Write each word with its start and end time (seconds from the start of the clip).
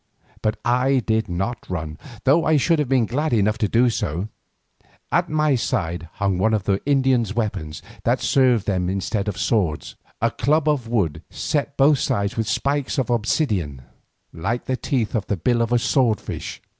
But 0.41 0.57
I 0.65 1.03
did 1.05 1.29
not 1.29 1.69
run, 1.69 1.99
though 2.23 2.43
I 2.43 2.57
should 2.57 2.79
have 2.79 2.89
been 2.89 3.05
glad 3.05 3.33
enough 3.33 3.59
to 3.59 3.67
do 3.67 3.91
so. 3.91 4.29
At 5.11 5.29
my 5.29 5.53
side 5.53 6.09
hung 6.13 6.39
one 6.39 6.55
of 6.55 6.63
the 6.63 6.81
Indian 6.87 7.23
weapons 7.35 7.83
that 8.03 8.19
serve 8.19 8.65
them 8.65 8.89
instead 8.89 9.27
of 9.27 9.37
swords, 9.37 9.95
a 10.19 10.31
club 10.31 10.67
of 10.67 10.87
wood 10.87 11.21
set 11.29 11.67
on 11.67 11.73
both 11.77 11.99
sides 11.99 12.35
with 12.35 12.47
spikes 12.49 12.97
of 12.97 13.11
obsidian, 13.11 13.83
like 14.33 14.65
the 14.65 14.75
teeth 14.75 15.13
in 15.13 15.21
the 15.27 15.37
bill 15.37 15.61
of 15.61 15.71
a 15.71 15.77
swordfish. 15.77 16.63